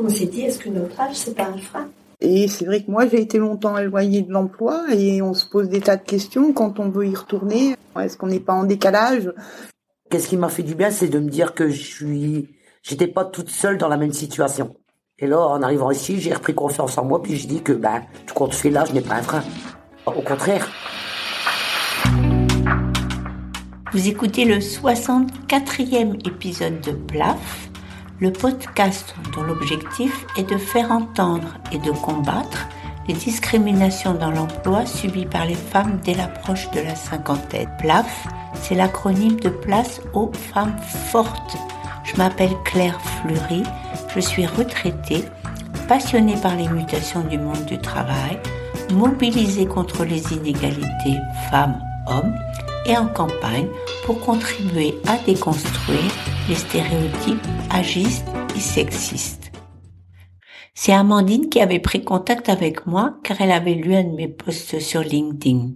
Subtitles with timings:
[0.00, 1.88] On s'est dit, est-ce que notre âge, c'est pas un frein
[2.20, 5.68] et c'est vrai que moi, j'ai été longtemps éloignée de l'emploi et on se pose
[5.68, 7.76] des tas de questions quand on veut y retourner.
[7.96, 9.32] Est-ce qu'on n'est pas en décalage?
[10.10, 12.48] Qu'est-ce qui m'a fait du bien, c'est de me dire que je suis,
[12.82, 14.74] j'étais pas toute seule dans la même situation.
[15.20, 18.02] Et là, en arrivant ici, j'ai repris confiance en moi, puis je dis que, bah,
[18.26, 19.44] tout compte fait là, je n'ai pas un frein.
[20.06, 20.68] Au contraire.
[23.94, 27.70] Vous écoutez le 64e épisode de PLAF,
[28.20, 32.68] le podcast dont l'objectif est de faire entendre et de combattre
[33.08, 37.70] les discriminations dans l'emploi subies par les femmes dès l'approche de la cinquantaine.
[37.78, 38.28] PLAF,
[38.60, 40.76] c'est l'acronyme de Place aux femmes
[41.10, 41.56] fortes.
[42.04, 43.62] Je m'appelle Claire Fleury,
[44.14, 45.24] je suis retraitée,
[45.88, 48.38] passionnée par les mutations du monde du travail,
[48.92, 51.16] mobilisée contre les inégalités
[51.50, 52.34] femmes-hommes
[52.88, 53.68] et en campagne
[54.04, 56.12] pour contribuer à déconstruire
[56.48, 59.52] les stéréotypes agistes et sexistes.
[60.74, 64.28] C'est Amandine qui avait pris contact avec moi car elle avait lu un de mes
[64.28, 65.72] posts sur LinkedIn.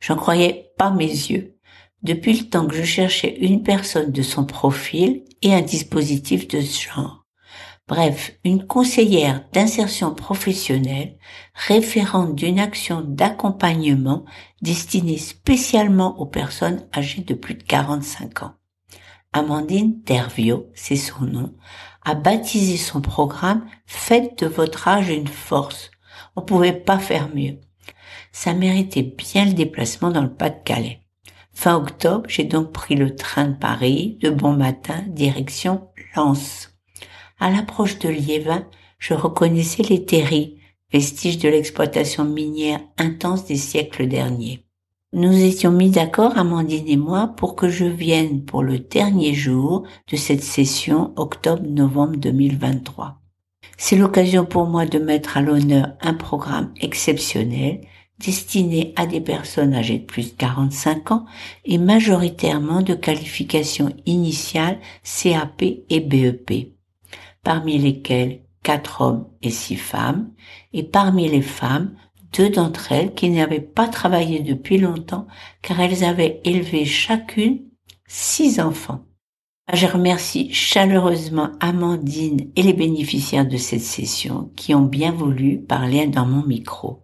[0.00, 1.56] J'en croyais pas mes yeux.
[2.02, 6.60] Depuis le temps que je cherchais une personne de son profil et un dispositif de
[6.60, 7.21] ce genre.
[7.94, 11.18] Bref, une conseillère d'insertion professionnelle,
[11.54, 14.24] référente d'une action d'accompagnement
[14.62, 18.54] destinée spécialement aux personnes âgées de plus de 45 ans.
[19.34, 21.52] Amandine Tervio, c'est son nom,
[22.02, 25.90] a baptisé son programme Faites de votre âge une force.
[26.34, 27.58] On pouvait pas faire mieux.
[28.32, 31.02] Ça méritait bien le déplacement dans le Pas-de-Calais.
[31.52, 36.71] Fin octobre, j'ai donc pris le train de Paris, de bon matin, direction Lens.
[37.42, 38.64] À l'approche de Liévin,
[39.00, 40.58] je reconnaissais les terris,
[40.92, 44.64] vestiges de l'exploitation minière intense des siècles derniers.
[45.12, 49.82] Nous étions mis d'accord, Amandine et moi, pour que je vienne pour le dernier jour
[50.08, 53.20] de cette session octobre-novembre 2023.
[53.76, 57.80] C'est l'occasion pour moi de mettre à l'honneur un programme exceptionnel
[58.20, 61.26] destiné à des personnes âgées de plus de 45 ans
[61.64, 66.72] et majoritairement de qualification initiale CAP et BEP
[67.42, 70.32] parmi lesquels quatre hommes et six femmes,
[70.72, 71.94] et parmi les femmes,
[72.32, 75.26] deux d'entre elles qui n'avaient pas travaillé depuis longtemps
[75.60, 77.60] car elles avaient élevé chacune
[78.06, 79.04] six enfants.
[79.72, 86.06] Je remercie chaleureusement Amandine et les bénéficiaires de cette session qui ont bien voulu parler
[86.06, 87.01] dans mon micro.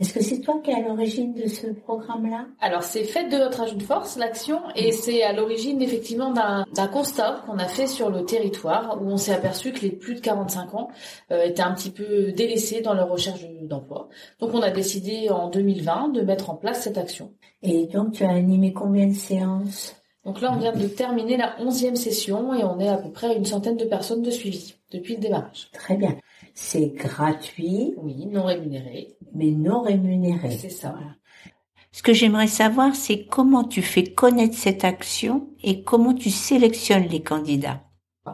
[0.00, 2.46] Est-ce que c'est toi qui es à l'origine de ce programme-là?
[2.60, 6.88] Alors c'est fait de notre âge de force, l'action, et c'est à l'origine effectivement d'un
[6.88, 10.20] constat qu'on a fait sur le territoire où on s'est aperçu que les plus de
[10.20, 10.88] 45 ans
[11.30, 14.08] euh, étaient un petit peu délaissés dans leur recherche d'emploi.
[14.40, 17.32] Donc on a décidé en 2020 de mettre en place cette action.
[17.62, 19.94] Et donc tu as animé combien de séances?
[20.24, 23.36] Donc là, on vient de terminer la onzième session et on est à peu près
[23.36, 25.68] une centaine de personnes de suivi depuis le démarrage.
[25.72, 26.16] Très bien.
[26.54, 27.94] C'est gratuit.
[27.96, 29.16] Oui, non rémunéré.
[29.34, 30.50] Mais non rémunéré.
[30.58, 30.96] C'est ça.
[31.92, 37.08] Ce que j'aimerais savoir, c'est comment tu fais connaître cette action et comment tu sélectionnes
[37.08, 37.84] les candidats.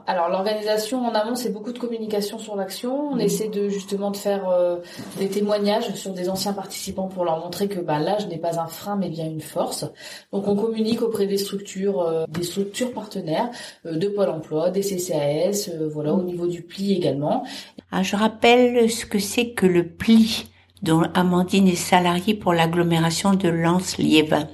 [0.06, 3.12] Alors l'organisation en amont, c'est beaucoup de communication sur l'action.
[3.12, 3.20] On mmh.
[3.20, 4.76] essaie de justement de faire euh,
[5.16, 8.66] des témoignages sur des anciens participants pour leur montrer que bah, l'âge n'est pas un
[8.66, 9.86] frein mais bien une force.
[10.30, 13.50] Donc on communique auprès des structures, euh, des structures partenaires
[13.86, 17.44] euh, de Pôle Emploi, des CCAS, voilà au niveau du pli également.
[17.90, 20.50] Ah, je rappelle ce que c'est que le pli
[20.82, 24.48] dont Amandine est salariée pour l'agglomération de Lens-Liévin.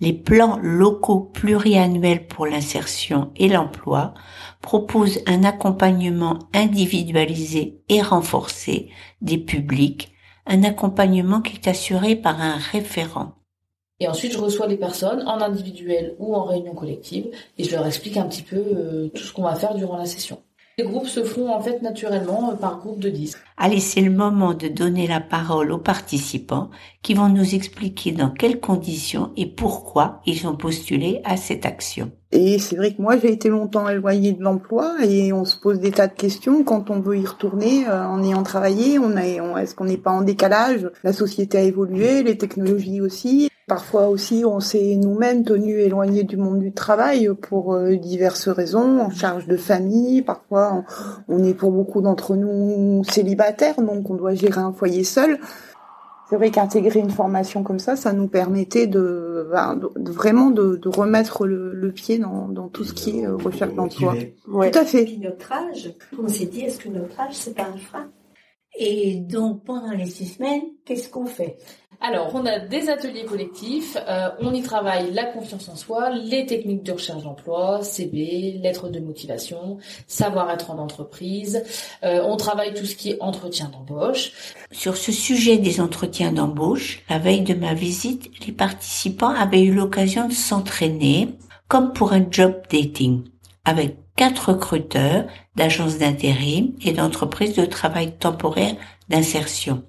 [0.00, 4.12] Les plans locaux pluriannuels pour l'insertion et l'emploi
[4.60, 8.90] proposent un accompagnement individualisé et renforcé
[9.22, 10.12] des publics,
[10.44, 13.32] un accompagnement qui est assuré par un référent.
[13.98, 17.86] Et ensuite, je reçois les personnes en individuel ou en réunion collective et je leur
[17.86, 20.42] explique un petit peu euh, tout ce qu'on va faire durant la session.
[20.78, 23.38] Les groupes se font en fait naturellement euh, par groupe de 10.
[23.56, 26.68] Allez, c'est le moment de donner la parole aux participants
[27.00, 32.10] qui vont nous expliquer dans quelles conditions et pourquoi ils ont postulé à cette action.
[32.30, 35.80] Et c'est vrai que moi j'ai été longtemps éloignée de l'emploi et on se pose
[35.80, 38.98] des tas de questions quand on veut y retourner euh, en ayant travaillé.
[38.98, 40.90] On, on est-ce qu'on n'est pas en décalage?
[41.04, 43.48] La société a évolué, les technologies aussi.
[43.66, 49.00] Parfois aussi, on s'est nous-mêmes tenus éloignés du monde du travail pour euh, diverses raisons,
[49.00, 50.22] en charge de famille.
[50.22, 50.84] Parfois,
[51.26, 55.40] on, est pour beaucoup d'entre nous célibataires, donc on doit gérer un foyer seul.
[56.30, 61.44] C'est vrai qu'intégrer une formation comme ça, ça nous permettait de, ben, vraiment de, remettre
[61.44, 64.14] le, pied dans, tout ce qui est euh, recherche d'emploi.
[64.44, 65.04] Tout à fait.
[65.04, 65.92] Puis notre âge,
[66.22, 68.06] on s'est dit, est-ce que notre âge, c'est pas un frein?
[68.78, 71.56] Et donc, pendant les six semaines, qu'est-ce qu'on fait?
[72.00, 76.44] Alors, on a des ateliers collectifs, euh, on y travaille la confiance en soi, les
[76.44, 81.64] techniques de recherche d'emploi, CB, lettres de motivation, savoir-être en entreprise.
[82.04, 84.32] Euh, on travaille tout ce qui est entretien d'embauche.
[84.70, 89.72] Sur ce sujet des entretiens d'embauche, la veille de ma visite, les participants avaient eu
[89.72, 91.28] l'occasion de s'entraîner
[91.68, 93.24] comme pour un job dating
[93.64, 98.74] avec quatre recruteurs d'agences d'intérim et d'entreprises de travail temporaire
[99.08, 99.84] d'insertion.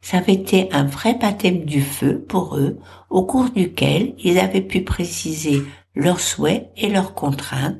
[0.00, 2.78] Ça avait été un vrai baptême du feu pour eux,
[3.08, 5.62] au cours duquel ils avaient pu préciser
[5.94, 7.78] leurs souhaits et leurs contraintes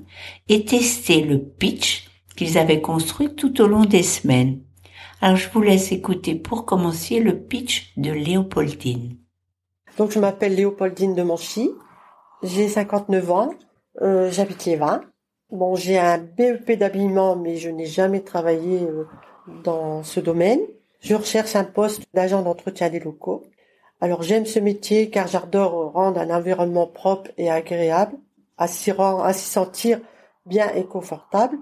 [0.48, 4.60] et tester le pitch qu'ils avaient construit tout au long des semaines.
[5.20, 9.16] Alors je vous laisse écouter pour commencer le pitch de Léopoldine.
[9.98, 11.70] Donc je m'appelle Léopoldine de Monchy,
[12.42, 13.54] j'ai 59 ans,
[14.00, 15.02] euh, j'habite Lévin.
[15.52, 19.04] Bon, j'ai un BEP d'habillement, mais je n'ai jamais travaillé euh,
[19.64, 20.60] dans ce domaine.
[21.00, 23.42] Je recherche un poste d'agent d'entretien des locaux.
[24.00, 28.16] Alors j'aime ce métier car j'adore rendre un environnement propre et agréable,
[28.56, 28.94] à s'y,
[29.34, 30.00] sentir
[30.46, 31.58] bien et confortable.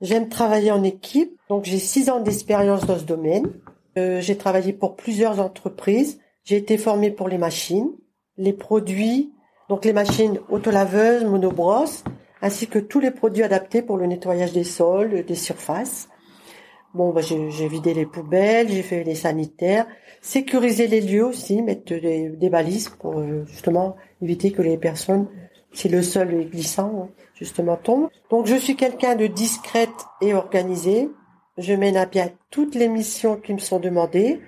[0.00, 3.52] J'aime travailler en équipe, donc j'ai six ans d'expérience dans ce domaine.
[3.98, 6.18] Euh, j'ai travaillé pour plusieurs entreprises.
[6.44, 7.90] J'ai été formée pour les machines,
[8.38, 9.34] les produits,
[9.68, 12.02] donc les machines autolaveuses, monobrosses,
[12.42, 16.08] ainsi que tous les produits adaptés pour le nettoyage des sols, des surfaces.
[16.94, 19.86] Bon, bah, j'ai vidé les poubelles, j'ai fait les sanitaires,
[20.22, 25.28] sécuriser les lieux aussi, mettre des, balises pour euh, justement éviter que les personnes,
[25.72, 28.08] si le sol est glissant, hein, justement tombent.
[28.30, 31.10] Donc je suis quelqu'un de discrète et organisé.
[31.58, 34.40] Je mène à bien toutes les missions qui me sont demandées.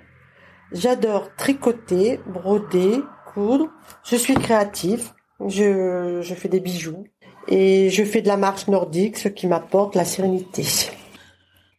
[0.71, 2.99] J'adore tricoter, broder,
[3.33, 3.69] coudre.
[4.03, 5.13] Je suis créatif.
[5.45, 7.05] Je, je fais des bijoux
[7.49, 10.65] et je fais de la marche nordique, ce qui m'apporte la sérénité.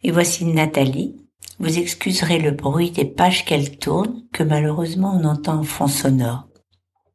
[0.03, 1.17] Et voici Nathalie.
[1.61, 6.49] Vous excuserez le bruit des pages qu'elle tourne, que malheureusement on entend en fond sonore.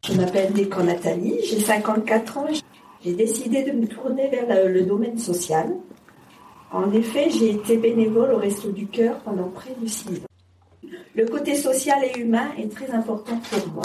[0.07, 2.47] Je m'appelle Décor Nathalie, j'ai 54 ans.
[3.03, 5.75] J'ai décidé de me tourner vers le domaine social.
[6.71, 10.89] En effet, j'ai été bénévole au Resto du Cœur pendant près de 6 ans.
[11.15, 13.83] Le côté social et humain est très important pour moi.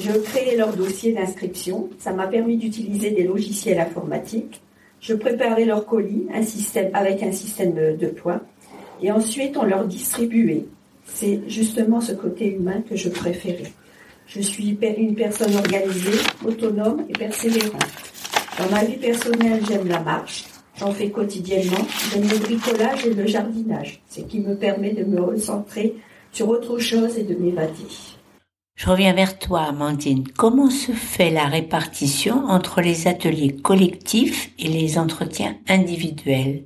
[0.00, 1.88] Je créais leur dossier d'inscription.
[1.98, 4.60] Ça m'a permis d'utiliser des logiciels informatiques
[5.00, 6.26] je préparais leur colis
[6.92, 8.40] avec un système de, points.
[9.02, 10.64] Et ensuite, on leur distribuait.
[11.04, 13.72] C'est justement ce côté humain que je préférais.
[14.26, 17.80] Je suis une personne organisée, autonome et persévérante.
[18.58, 20.44] Dans ma vie personnelle, j'aime la marche.
[20.76, 21.86] J'en fais quotidiennement.
[22.12, 25.94] J'aime le bricolage et le jardinage, ce qui me permet de me recentrer
[26.32, 28.17] sur autre chose et de m'évader.
[28.78, 30.22] Je reviens vers toi, Amandine.
[30.36, 36.62] Comment se fait la répartition entre les ateliers collectifs et les entretiens individuels?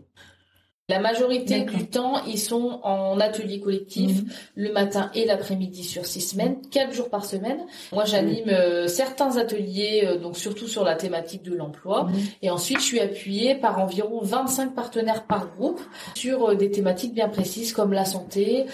[0.88, 4.28] La majorité du temps, ils sont en atelier collectif mhm.
[4.56, 7.60] le matin et l'après-midi sur six semaines, quatre jours par semaine.
[7.92, 12.04] Moi, j'anime euh, certains ateliers, euh, donc surtout sur la thématique de l'emploi.
[12.04, 12.14] Mhm.
[12.42, 15.80] Et ensuite, je suis appuyée par environ 25 partenaires par groupe
[16.16, 18.66] sur euh, des thématiques bien précises comme la santé,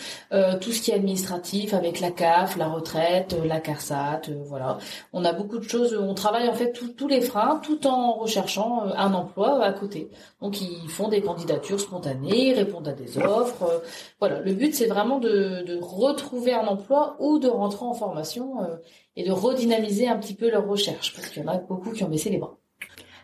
[0.61, 4.79] tout ce qui est administratif avec la CAF, la retraite, la CARSAT, voilà.
[5.13, 5.99] On a beaucoup de choses.
[6.01, 10.09] On travaille en fait tous les freins, tout en recherchant un emploi à côté.
[10.41, 13.63] Donc, ils font des candidatures spontanées répondre à des offres.
[13.63, 13.79] Euh,
[14.21, 18.77] voilà, le but c'est vraiment de, retrouver un emploi ou de rentrer en formation euh,
[19.17, 22.05] et de redynamiser un petit peu leur recherche parce qu'il y en a beaucoup qui
[22.05, 22.59] ont baissé les bras.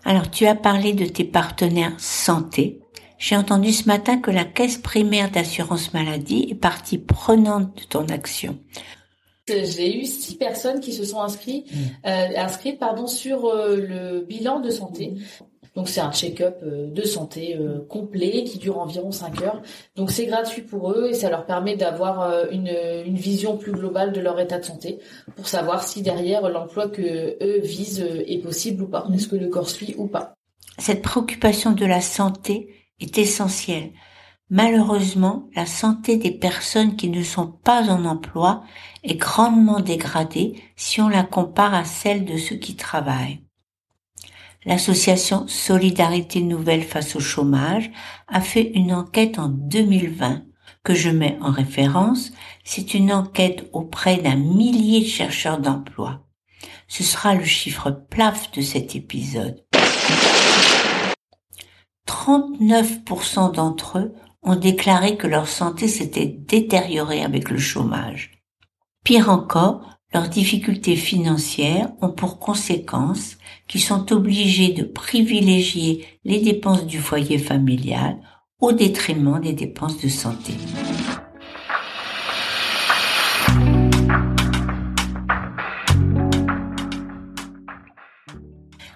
[0.05, 2.81] Alors tu as parlé de tes partenaires santé.
[3.19, 8.07] J'ai entendu ce matin que la caisse primaire d'assurance maladie est partie prenante de ton
[8.07, 8.59] action.
[9.47, 11.77] J'ai eu six personnes qui se sont inscrites, mmh.
[12.07, 15.15] euh, inscrites pardon, sur le bilan de santé.
[15.75, 19.63] Donc c'est un check-up euh, de santé euh, complet qui dure environ 5 heures.
[19.97, 22.73] Donc c'est gratuit pour eux et ça leur permet d'avoir euh, une,
[23.07, 25.01] une vision plus globale de leur état de santé
[25.35, 27.03] pour savoir si derrière l'emploi que
[27.43, 29.07] eux visent est possible ou pas.
[29.13, 30.35] Est-ce que le corps suit ou pas?
[30.79, 32.69] Cette préoccupation de la santé
[33.01, 33.91] est essentielle.
[34.51, 38.63] Malheureusement, la santé des personnes qui ne sont pas en emploi
[39.03, 43.41] est grandement dégradée si on la compare à celle de ceux qui travaillent
[44.67, 47.91] l'association Solidarité Nouvelle face au chômage
[48.29, 50.43] a fait une enquête en 2020
[50.83, 52.33] que je mets en référence.
[52.65, 56.21] C'est une enquête auprès d'un millier de chercheurs d'emploi.
[56.89, 59.65] Ce sera le chiffre plaf de cet épisode.
[62.07, 68.43] 39% d'entre eux ont déclaré que leur santé s'était détériorée avec le chômage.
[69.03, 76.87] Pire encore, leurs difficultés financières ont pour conséquence qu'ils sont obligés de privilégier les dépenses
[76.87, 78.19] du foyer familial
[78.61, 80.53] au détriment des dépenses de santé.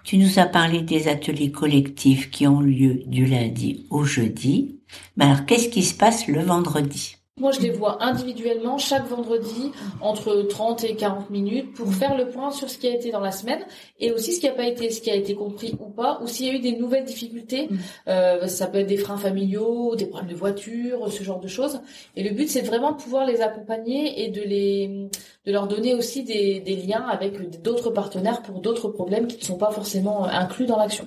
[0.04, 4.80] Tu nous as parlé des ateliers collectifs qui ont lieu du lundi au jeudi.
[5.16, 7.17] Mais alors, qu'est-ce qui se passe le vendredi?
[7.40, 12.28] Moi, je les vois individuellement chaque vendredi entre 30 et 40 minutes pour faire le
[12.28, 13.60] point sur ce qui a été dans la semaine
[13.98, 16.26] et aussi ce qui n'a pas été, ce qui a été compris ou pas, ou
[16.26, 17.68] s'il y a eu des nouvelles difficultés.
[18.08, 21.80] Euh, ça peut être des freins familiaux, des problèmes de voiture, ce genre de choses.
[22.16, 25.08] Et le but, c'est vraiment de pouvoir les accompagner et de les,
[25.46, 29.44] de leur donner aussi des, des liens avec d'autres partenaires pour d'autres problèmes qui ne
[29.44, 31.06] sont pas forcément inclus dans l'action.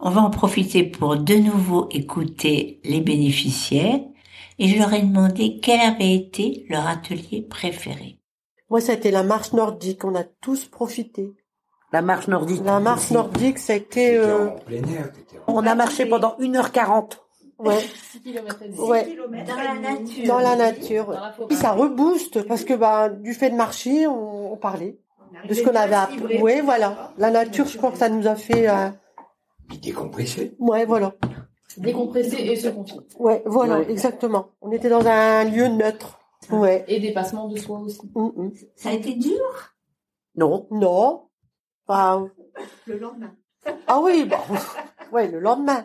[0.00, 4.00] On va en profiter pour de nouveau écouter les bénéficiaires
[4.58, 8.18] et je leur ai demandé quel avait été leur atelier préféré.
[8.70, 10.04] Moi, ça a été la marche nordique.
[10.04, 11.32] On a tous profité.
[11.92, 12.62] La marche nordique.
[12.64, 14.16] La marche nordique, ça a été...
[14.16, 14.48] Euh...
[15.46, 17.18] On a marché pendant 1h40.
[17.58, 17.78] Ouais.
[18.12, 18.58] 6 km.
[18.88, 19.16] Ouais.
[19.46, 20.26] Dans la nature.
[20.26, 21.06] Dans la nature.
[21.06, 21.48] Dans la forêt.
[21.48, 24.98] Puis ça rebooste parce que bah, du fait de marcher, on, on parlait
[25.48, 26.40] de ce qu'on avait appris.
[26.40, 27.12] Ouais, voilà.
[27.18, 28.68] La nature, je crois que ça nous a fait.
[28.68, 28.90] Euh...
[29.68, 30.54] Puis décompresser.
[30.58, 31.14] Ouais, voilà.
[31.78, 33.00] Décompresser et se confier.
[33.18, 33.90] Ouais, voilà, Ouais.
[33.90, 34.48] exactement.
[34.60, 36.18] On était dans un lieu neutre.
[36.50, 36.84] Ouais.
[36.88, 38.00] Et dépassement de soi aussi.
[38.14, 38.52] Mm, mm.
[38.76, 39.72] Ça a été dur?
[40.36, 40.66] Non.
[40.70, 41.22] Non.
[41.86, 42.28] Enfin,
[42.86, 43.34] le lendemain.
[43.86, 44.42] ah oui, bah,
[45.12, 45.84] ouais, le lendemain.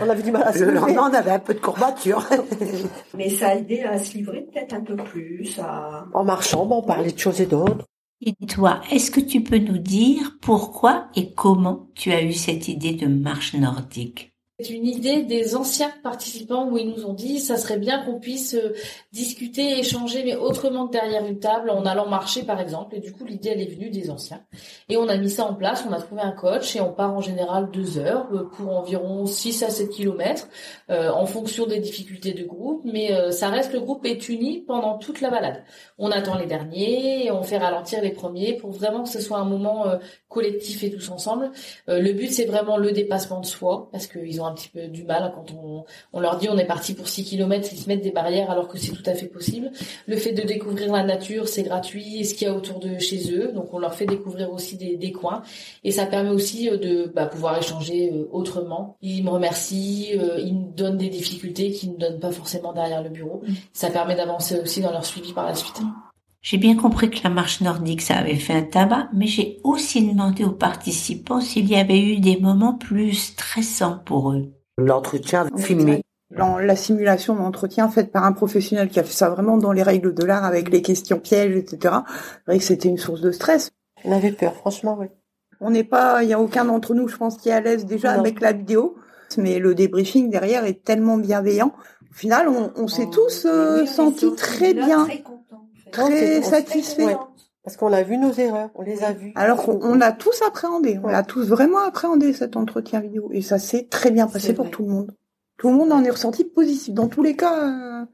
[0.00, 0.80] On avait du mal à se Le lever.
[0.80, 2.24] lendemain, on avait un peu de courbature.
[3.14, 5.58] Mais ça a aidé à se livrer peut-être un peu plus.
[5.60, 6.06] À...
[6.12, 7.86] En marchant, bah, on parlait de choses et d'autres.
[8.20, 12.68] Et toi, est-ce que tu peux nous dire pourquoi et comment tu as eu cette
[12.68, 14.33] idée de marche nordique?
[14.60, 18.20] C'est une idée des anciens participants où ils nous ont dit ça serait bien qu'on
[18.20, 18.72] puisse euh,
[19.12, 22.94] discuter, échanger, mais autrement que derrière une table, en allant marcher par exemple.
[22.94, 24.44] Et du coup, l'idée elle est venue des anciens.
[24.88, 27.12] Et on a mis ça en place, on a trouvé un coach et on part
[27.12, 30.46] en général deux heures euh, pour environ 6 à 7 kilomètres
[30.88, 32.82] euh, en fonction des difficultés de groupe.
[32.84, 35.64] Mais ça reste, le groupe est uni pendant toute la balade.
[35.98, 39.44] On attend les derniers, on fait ralentir les premiers pour vraiment que ce soit un
[39.44, 39.86] moment
[40.28, 41.50] collectif et tous ensemble.
[41.88, 45.04] Le but c'est vraiment le dépassement de soi parce qu'ils ont un petit peu du
[45.04, 48.02] mal quand on, on leur dit on est parti pour 6 km, ils se mettent
[48.02, 49.70] des barrières alors que c'est tout à fait possible.
[50.06, 52.98] Le fait de découvrir la nature, c'est gratuit et ce qu'il y a autour de
[52.98, 55.42] chez eux, donc on leur fait découvrir aussi des, des coins
[55.82, 58.96] et ça permet aussi euh, de bah, pouvoir échanger euh, autrement.
[59.02, 63.02] Ils me remercient, euh, ils me donnent des difficultés qu'ils ne donnent pas forcément derrière
[63.02, 63.42] le bureau.
[63.72, 65.80] Ça permet d'avancer aussi dans leur suivi par la suite.
[66.44, 70.06] J'ai bien compris que la marche nordique, ça avait fait un tabac, mais j'ai aussi
[70.06, 74.52] demandé aux participants s'il y avait eu des moments plus stressants pour eux.
[74.76, 76.02] L'entretien filmé.
[76.36, 79.82] Dans la simulation d'entretien faite par un professionnel qui a fait ça vraiment dans les
[79.82, 81.78] règles de l'art avec les questions pièges, etc.
[82.12, 83.70] C'est vrai que c'était une source de stress.
[84.04, 85.06] On avait peur, franchement, oui.
[85.62, 87.86] On n'est pas, il y a aucun d'entre nous, je pense, qui est à l'aise
[87.86, 88.20] déjà Non.
[88.20, 88.96] avec la vidéo.
[89.38, 91.72] Mais le débriefing derrière est tellement bienveillant.
[92.10, 95.24] Au final, on, on s'est tous euh, sentis très bien, Très.
[96.02, 97.16] Très on- satisfaits.
[97.62, 99.32] Parce qu'on a vu nos erreurs, on les a vues.
[99.36, 101.14] Alors qu'on on a tous appréhendé, on Ouais.
[101.14, 103.30] a tous vraiment appréhendé cet entretien vidéo.
[103.32, 104.70] Et ça s'est très bien passé pour vrai.
[104.72, 105.14] tout le monde.
[105.56, 106.92] Tout le monde en est ressenti positif.
[106.92, 107.58] Dans tous les cas,
[108.02, 108.04] euh,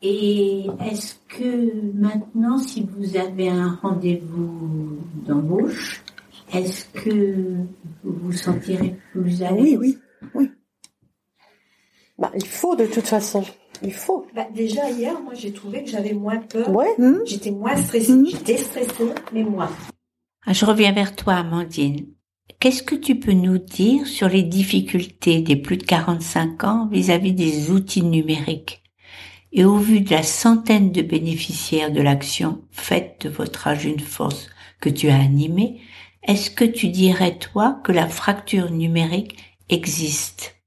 [0.00, 4.96] Et est-ce que maintenant, si vous avez un rendez-vous
[5.26, 6.02] d'embauche,
[6.54, 7.56] est-ce que
[8.04, 9.76] vous vous sentirez plus à l'aise?
[9.78, 9.98] oui,
[10.34, 10.50] oui.
[12.18, 13.44] Bah, il faut de toute façon.
[13.82, 14.26] Il faut.
[14.34, 16.68] Bah, déjà hier, moi j'ai trouvé que j'avais moins peur.
[16.70, 16.94] Ouais.
[16.98, 18.12] Hmm J'étais moins stressée.
[18.12, 18.26] Mhm.
[18.26, 19.70] J'étais stressée, mais moins.
[20.46, 22.06] Ah, Je reviens vers toi, Amandine.
[22.60, 27.32] Qu'est-ce que tu peux nous dire sur les difficultés des plus de 45 ans vis-à-vis
[27.32, 28.82] des outils numériques
[29.52, 34.00] Et au vu de la centaine de bénéficiaires de l'action faite de votre âge une
[34.00, 34.48] force
[34.80, 35.80] que tu as animée,
[36.24, 39.36] est-ce que tu dirais, toi, que la fracture numérique
[39.68, 40.57] existe?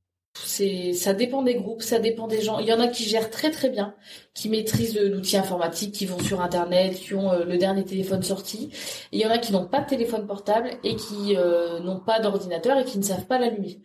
[0.94, 2.60] Ça dépend des groupes, ça dépend des gens.
[2.60, 3.96] Il y en a qui gèrent très très bien,
[4.34, 8.22] qui maîtrisent euh, l'outil informatique, qui vont sur Internet, qui ont euh, le dernier téléphone
[8.22, 8.70] sorti.
[9.12, 12.20] Il y en a qui n'ont pas de téléphone portable et qui euh, n'ont pas
[12.20, 13.82] d'ordinateur et qui ne savent pas l'allumer.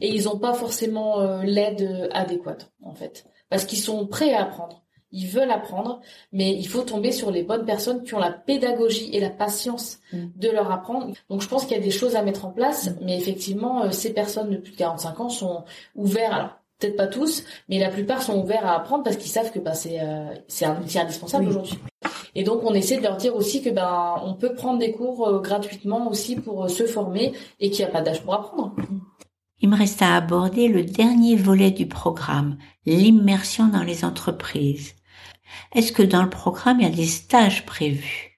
[0.00, 3.24] Et ils n'ont pas forcément l'aide adéquate, en fait.
[3.48, 4.81] Parce qu'ils sont prêts à apprendre.
[5.12, 6.00] Ils veulent apprendre,
[6.32, 10.00] mais il faut tomber sur les bonnes personnes qui ont la pédagogie et la patience
[10.12, 11.12] de leur apprendre.
[11.28, 13.90] Donc je pense qu'il y a des choses à mettre en place, mais effectivement, euh,
[13.90, 15.64] ces personnes de plus de 45 ans sont
[15.94, 16.32] ouverts.
[16.32, 16.50] Alors
[16.82, 19.74] peut-être pas tous, mais la plupart sont ouverts à apprendre parce qu'ils savent que bah,
[19.74, 21.78] c'est euh, c'est un outil indispensable aujourd'hui.
[22.34, 25.28] Et donc on essaie de leur dire aussi que ben on peut prendre des cours
[25.28, 28.74] euh, gratuitement aussi pour euh, se former et qu'il n'y a pas d'âge pour apprendre.
[29.60, 34.94] Il me reste à aborder le dernier volet du programme, l'immersion dans les entreprises.
[35.74, 38.32] Est-ce que dans le programme, il y a des stages prévus?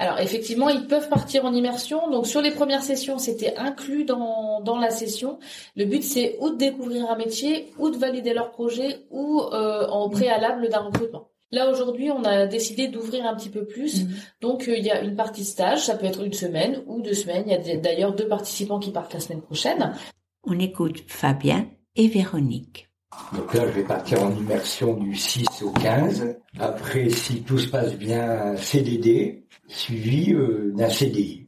[0.00, 2.10] Alors effectivement, ils peuvent partir en immersion.
[2.10, 5.38] Donc sur les premières sessions, c'était inclus dans, dans la session.
[5.76, 9.86] Le but, c'est ou de découvrir un métier, ou de valider leur projet, ou euh,
[9.88, 11.28] en préalable d'un recrutement.
[11.52, 14.04] Là aujourd'hui, on a décidé d'ouvrir un petit peu plus.
[14.04, 14.14] Mhm.
[14.40, 17.12] Donc euh, il y a une partie stage, ça peut être une semaine ou deux
[17.12, 17.44] semaines.
[17.46, 19.92] Il y a d'ailleurs deux participants qui partent la semaine prochaine.
[20.44, 22.89] On écoute Fabien et Véronique.
[23.34, 26.36] Donc là, je vais partir en immersion du 6 au 15.
[26.58, 31.46] Après, si tout se passe bien, CDD, suivi euh, d'un CDI.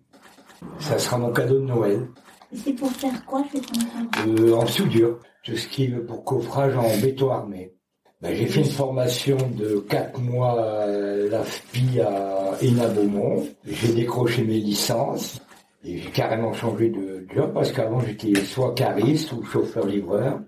[0.78, 2.08] Ça sera mon cadeau de Noël.
[2.54, 6.96] C'est pour faire quoi, comprendre Euh, en soudure, tout ce qui est pour coffrage en
[6.98, 7.72] béton armé.
[8.20, 13.44] Ben, j'ai fait une formation de 4 mois à l'AFPI à Hénin Beaumont.
[13.64, 15.40] J'ai décroché mes licences
[15.82, 20.38] et j'ai carrément changé de job parce qu'avant j'étais soit cariste ou chauffeur-livreur.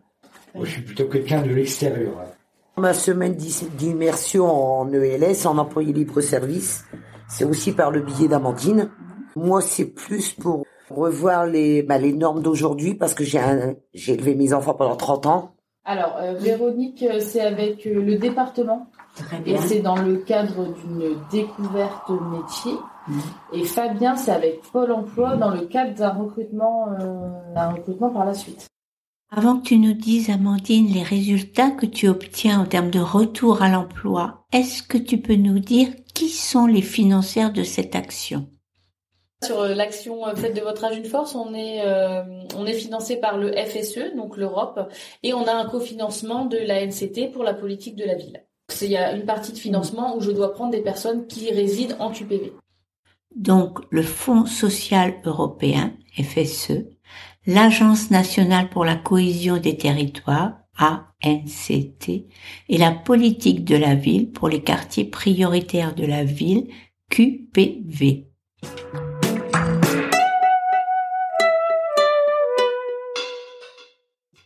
[0.64, 2.12] Suis plutôt quelqu'un de l'extérieur.
[2.76, 6.84] Ma semaine d'immersion en ELS, en employé libre-service,
[7.28, 8.90] c'est aussi par le biais d'Amandine.
[9.36, 14.14] Moi, c'est plus pour revoir les, bah, les normes d'aujourd'hui parce que j'ai un- j'ai
[14.14, 15.50] élevé mes enfants pendant 30 ans.
[15.84, 20.72] Alors euh, Véronique, euh, c'est avec euh, le département Très et c'est dans le cadre
[20.72, 22.72] d'une découverte métier.
[23.06, 23.20] Mhm.
[23.52, 28.24] Et Fabien, c'est avec Pôle Emploi dans le cadre d'un recrutement, euh, d'un recrutement par
[28.24, 28.66] la suite.
[29.36, 33.62] Avant que tu nous dises, Amandine, les résultats que tu obtiens en termes de retour
[33.62, 38.46] à l'emploi, est-ce que tu peux nous dire qui sont les financières de cette action?
[39.44, 42.22] Sur euh, l'action euh, Faites de votre âge une force, on est, euh,
[42.56, 44.88] on est financé par le FSE, donc l'Europe,
[45.24, 48.44] et on a un cofinancement de la NCT pour la politique de la ville.
[48.82, 51.96] Il y a une partie de financement où je dois prendre des personnes qui résident
[51.98, 52.52] en QPV.
[53.34, 56.84] Donc, le Fonds social européen, FSE,
[57.46, 62.08] l'Agence nationale pour la cohésion des territoires, ANCT,
[62.68, 66.68] et la politique de la ville pour les quartiers prioritaires de la ville,
[67.10, 68.28] QPV.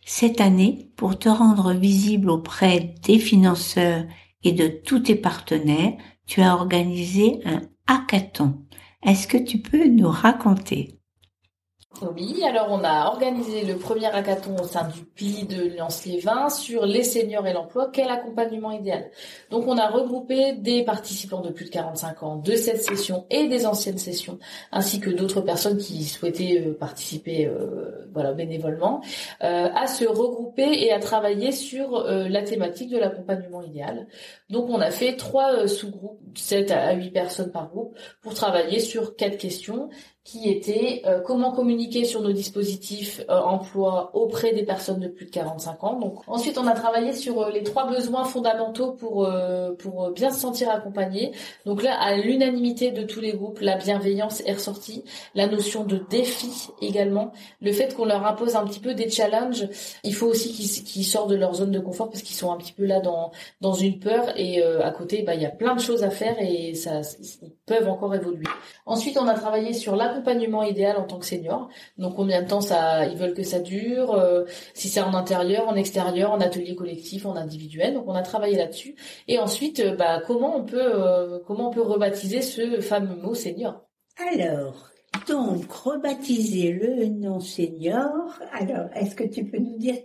[0.05, 4.03] Cette année, pour te rendre visible auprès des financeurs
[4.43, 5.93] et de tous tes partenaires,
[6.27, 8.65] tu as organisé un hackathon.
[9.01, 10.98] Est-ce que tu peux nous raconter?
[12.15, 16.85] Oui, alors on a organisé le premier hackathon au sein du PI de Lens-les-Vins sur
[16.85, 19.09] les seniors et l'emploi, quel accompagnement idéal?
[19.49, 23.47] Donc on a regroupé des participants de plus de 45 ans de cette session et
[23.47, 24.37] des anciennes sessions,
[24.71, 29.01] ainsi que d'autres personnes qui souhaitaient euh, participer euh, voilà, bénévolement,
[29.43, 34.07] euh, à se regrouper et à travailler sur euh, la thématique de l'accompagnement idéal.
[34.49, 39.15] Donc on a fait trois sous-groupes, 7 à 8 personnes par groupe, pour travailler sur
[39.17, 39.89] quatre questions
[40.25, 45.25] qui étaient euh, comment communiquer sur nos dispositifs euh, emploi auprès des personnes de plus
[45.25, 45.99] de 45 ans.
[45.99, 49.27] Donc ensuite on a travaillé sur euh, les trois besoins fondamentaux pour
[49.79, 51.31] pour bien se sentir accompagné.
[51.65, 55.03] Donc là à l'unanimité de tous les groupes, la bienveillance est ressortie,
[55.35, 59.67] la notion de défi également, le fait qu'on leur impose un petit peu des challenges.
[60.03, 62.73] Il faut aussi qu'ils sortent de leur zone de confort parce qu'ils sont un petit
[62.73, 65.81] peu là dans dans une peur et à côté bah il y a plein de
[65.81, 67.01] choses à faire et ça
[67.41, 68.47] ils peuvent encore évoluer.
[68.85, 71.69] Ensuite on a travaillé sur l'accompagnement idéal en tant que senior.
[71.97, 75.67] Donc combien de temps ça ils veulent que ça dure, euh, si c'est en intérieur,
[75.67, 77.93] en extérieur, en atelier collectif, en individuel.
[77.93, 78.95] Donc on a travaillé là-dessus.
[79.27, 83.35] Et ensuite euh, bah comment on peut euh, comment on peut rebaptiser ce fameux mot
[83.35, 83.85] senior?
[84.17, 84.89] Alors,
[85.27, 88.09] donc, rebaptiser le nom senior.
[88.51, 89.95] Alors, est-ce que tu peux nous dire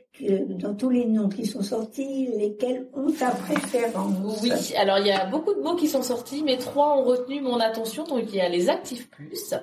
[0.60, 4.42] dans tous les noms qui sont sortis, lesquels ont ta préférence?
[4.42, 7.40] Oui, alors il y a beaucoup de mots qui sont sortis, mais trois ont retenu
[7.40, 8.04] mon attention.
[8.04, 9.54] Donc il y a les actifs plus,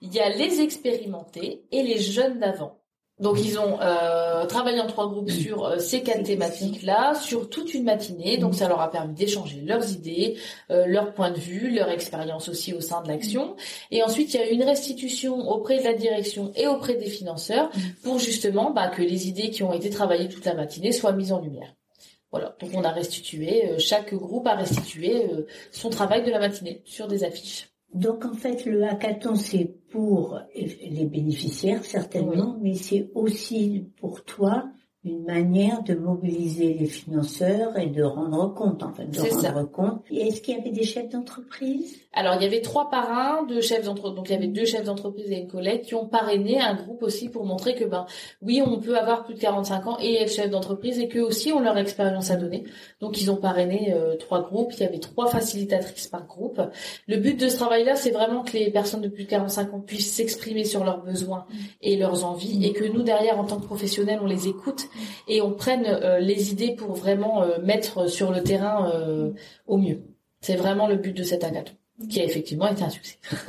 [0.00, 2.78] il y a les expérimentés et les jeunes d'avant.
[3.20, 7.74] Donc ils ont euh, travaillé en trois groupes sur euh, ces quatre thématiques-là, sur toute
[7.74, 8.38] une matinée.
[8.38, 10.36] Donc ça leur a permis d'échanger leurs idées,
[10.70, 13.56] euh, leurs points de vue, leur expérience aussi au sein de l'action.
[13.90, 17.10] Et ensuite il y a eu une restitution auprès de la direction et auprès des
[17.10, 17.70] financeurs
[18.02, 21.32] pour justement bah, que les idées qui ont été travaillées toute la matinée soient mises
[21.32, 21.74] en lumière.
[22.30, 26.38] Voilà, donc on a restitué, euh, chaque groupe a restitué euh, son travail de la
[26.38, 27.70] matinée sur des affiches.
[27.94, 34.70] Donc, en fait, le hackathon, c'est pour les bénéficiaires, certainement, mais c'est aussi pour toi
[35.08, 39.64] une manière de mobiliser les financeurs et de rendre compte, en fait, de rendre ça.
[39.64, 40.02] compte.
[40.10, 41.98] Et est-ce qu'il y avait des chefs d'entreprise?
[42.18, 44.82] Alors il y avait trois parrains de chefs d'entreprise, donc il y avait deux chefs
[44.82, 48.06] d'entreprise et une collègue qui ont parrainé un groupe aussi pour montrer que ben
[48.42, 51.52] oui on peut avoir plus de 45 ans et être chef d'entreprise et qu'eux aussi
[51.52, 52.64] ont leur expérience à donner.
[53.00, 56.60] Donc ils ont parrainé euh, trois groupes, il y avait trois facilitatrices par groupe.
[57.06, 59.80] Le but de ce travail-là c'est vraiment que les personnes de plus de 45 ans
[59.80, 61.46] puissent s'exprimer sur leurs besoins
[61.82, 64.88] et leurs envies et que nous derrière en tant que professionnels on les écoute
[65.26, 69.32] et on prenne euh, les idées pour vraiment euh, mettre sur le terrain euh,
[69.66, 70.02] au mieux.
[70.40, 71.74] C'est vraiment le but de cet hackathon
[72.08, 73.18] qui a effectivement été un succès.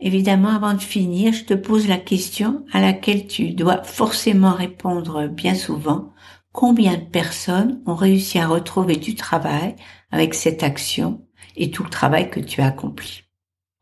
[0.00, 5.28] Évidemment, avant de finir, je te pose la question à laquelle tu dois forcément répondre
[5.28, 6.12] bien souvent.
[6.52, 9.74] Combien de personnes ont réussi à retrouver du travail
[10.12, 13.23] avec cette action et tout le travail que tu as accompli?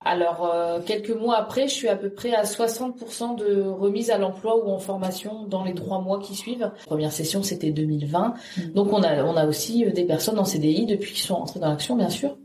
[0.04, 4.18] Alors, euh, quelques mois après, je suis à peu près à 60% de remise à
[4.18, 6.60] l'emploi ou en formation dans les trois mois qui suivent.
[6.60, 8.34] La première session, c'était 2020.
[8.56, 8.62] Mm.
[8.72, 11.60] Donc, on a, on a aussi euh, des personnes en CDI depuis qu'ils sont entrés
[11.60, 12.36] dans l'action, bien sûr.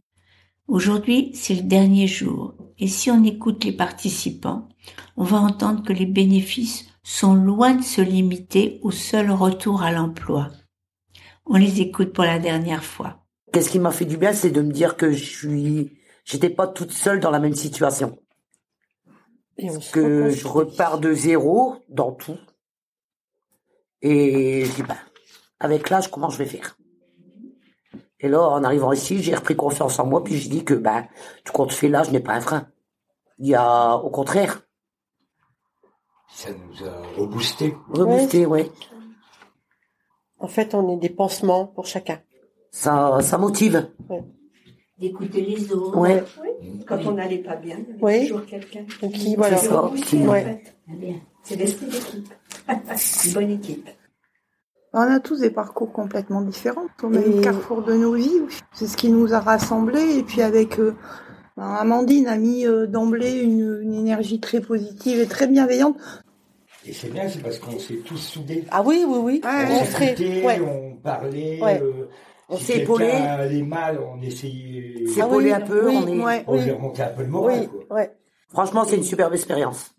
[0.67, 2.53] Aujourd'hui, c'est le dernier jour.
[2.79, 4.67] Et si on écoute les participants,
[5.15, 9.91] on va entendre que les bénéfices sont loin de se limiter au seul retour à
[9.91, 10.49] l'emploi.
[11.45, 13.23] On les écoute pour la dernière fois.
[13.53, 16.67] Qu'est-ce qui m'a fait du bien, c'est de me dire que je suis j'étais pas
[16.67, 18.19] toute seule dans la même situation.
[19.91, 22.37] que je repars de zéro dans tout.
[24.01, 24.97] Et je dis, ben,
[25.59, 26.77] avec l'âge, comment je vais faire?
[28.19, 31.07] Et là, en arrivant ici, j'ai repris confiance en moi, puis je dis que, ben,
[31.43, 32.67] tout compte fait, l'âge n'est pas un frein.
[33.39, 34.61] Il y a, au contraire.
[36.29, 37.75] Ça nous a reboosté.
[37.89, 38.71] Reboosté, oui.
[40.39, 42.21] En fait, on est des pansements pour chacun.
[42.69, 43.89] Ça, ça motive
[44.99, 45.97] d'écouter les autres.
[45.97, 46.23] Ouais.
[46.41, 46.83] Oui.
[46.87, 49.57] Quand on n'allait pas bien, il y avait toujours quelqu'un qui, voilà.
[49.57, 49.91] C'est ça.
[51.43, 52.33] C'est l'esprit d'équipe.
[53.25, 53.89] Une bonne équipe.
[54.93, 56.87] On a tous des parcours complètement différents.
[57.03, 58.41] On a le carrefour de nos vies.
[58.73, 60.17] C'est ce qui nous a rassemblés.
[60.17, 60.95] Et puis avec euh,
[61.55, 65.97] ben, Amandine a mis euh, d'emblée une, une, énergie très positive et très bienveillante.
[66.85, 68.63] Et c'est bien, c'est parce qu'on s'est tous soudés.
[68.71, 69.41] Ah oui, oui, oui.
[69.43, 71.59] on, s'écoutait, on parlait.
[71.61, 72.07] Euh,
[72.49, 73.11] on s'est épaulé.
[73.49, 75.05] les mal, on essayait.
[75.07, 76.23] S'épauler ah un peu, on est.
[76.23, 77.69] Ouais, on remonté un peu le moral.
[77.89, 78.11] Ouais.
[78.49, 79.93] Franchement, c'est une superbe expérience.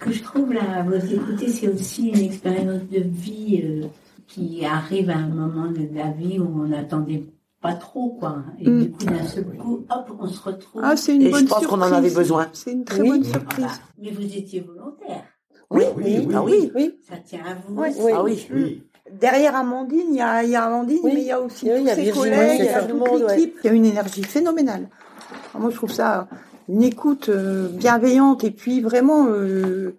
[0.00, 3.86] Ce que je trouve là, vous écouter, c'est aussi une expérience de vie euh,
[4.26, 7.22] qui arrive à un moment de la vie où on n'attendait
[7.60, 8.42] pas trop, quoi.
[8.58, 8.82] Et mm.
[8.82, 10.82] du coup, d'un seul coup, hop, on se retrouve.
[10.84, 12.48] Ah, c'est une Et bonne je pense qu'on en avait besoin.
[12.52, 13.80] C'est une très bonne surprise.
[14.00, 15.24] Mais vous étiez volontaire.
[15.70, 16.34] Oui, oui, oui.
[16.34, 16.98] Ah oui, oui.
[17.08, 17.80] Ça tient à vous.
[17.80, 18.82] Oui, ah oui.
[19.12, 21.86] Oui derrière Amandine, il y a, y a Amandine, mais il y a aussi tous
[21.86, 23.56] ses collègues, il y a toute l'équipe.
[23.62, 24.88] Il y a une énergie phénoménale.
[25.58, 26.28] moi, je trouve ça
[26.68, 29.96] une écoute euh, bienveillante et puis vraiment, euh,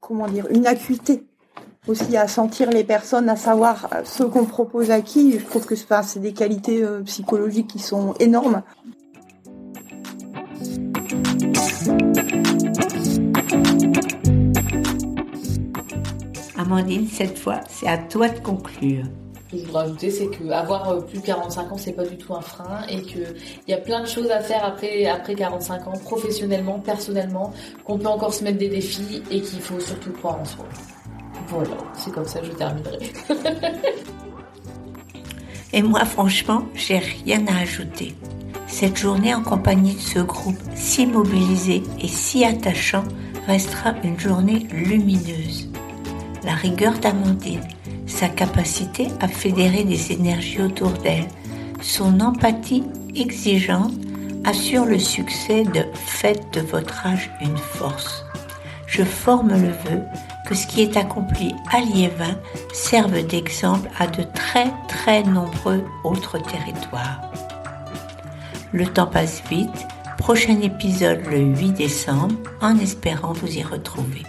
[0.00, 1.26] comment dire, une acuité
[1.86, 5.38] aussi à sentir les personnes, à savoir ce qu'on propose à qui.
[5.38, 8.62] Je trouve que c'est des qualités euh, psychologiques qui sont énormes.
[16.70, 19.02] Amandine, cette fois, c'est à toi de conclure.
[19.48, 22.16] Ce que je voudrais ajouter, c'est qu'avoir euh, plus de 45 ans, c'est pas du
[22.16, 23.26] tout un frein et qu'il
[23.66, 27.52] y a plein de choses à faire après, après 45 ans, professionnellement, personnellement,
[27.84, 30.64] qu'on peut encore se mettre des défis et qu'il faut surtout croire en soi.
[31.48, 32.98] Voilà, c'est comme ça que je terminerai.
[35.72, 38.14] et moi, franchement, j'ai rien à ajouter.
[38.68, 43.02] Cette journée en compagnie de ce groupe si mobilisé et si attachant
[43.48, 45.69] restera une journée lumineuse
[46.44, 47.66] la rigueur d'Amandine,
[48.06, 51.28] sa capacité à fédérer des énergies autour d'elle,
[51.80, 53.92] son empathie exigeante
[54.44, 58.24] assure le succès de Faites de votre âge une force.
[58.86, 60.02] Je forme le vœu
[60.46, 62.36] que ce qui est accompli à Liévin
[62.72, 67.20] serve d'exemple à de très très nombreux autres territoires.
[68.72, 69.86] Le temps passe vite,
[70.18, 74.22] prochain épisode le 8 décembre en espérant vous y retrouver.